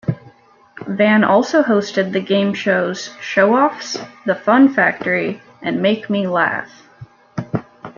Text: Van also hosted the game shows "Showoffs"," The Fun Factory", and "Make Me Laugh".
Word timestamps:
Van 0.87 1.23
also 1.23 1.61
hosted 1.61 2.11
the 2.11 2.19
game 2.19 2.55
shows 2.55 3.09
"Showoffs"," 3.21 4.03
The 4.25 4.33
Fun 4.33 4.73
Factory", 4.73 5.39
and 5.61 5.79
"Make 5.79 6.09
Me 6.09 6.25
Laugh". 6.25 6.71